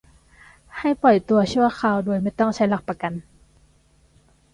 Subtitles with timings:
[0.77, 3.13] ให้ปล่อยตัวชั่วคราว โดยไม่ต้องใช้หลักประกัน